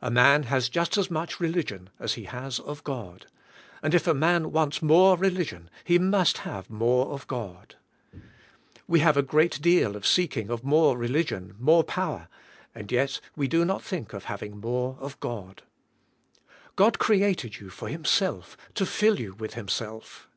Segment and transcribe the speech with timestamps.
[0.00, 3.26] A man has just as much religion as he has of God,
[3.82, 7.74] and if a man wants more religion he must have more of God.
[8.86, 12.28] We have a great deal of seeking of more religion, more power,
[12.72, 15.64] and yet we do not think of having more of God.
[16.76, 20.28] God created you for Him self to fill you with Himself.